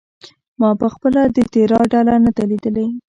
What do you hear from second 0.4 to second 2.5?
ما پخپله د تیراه ډله نه ده